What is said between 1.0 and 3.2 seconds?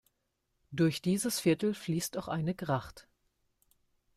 dieses Viertel fließt auch eine Gracht.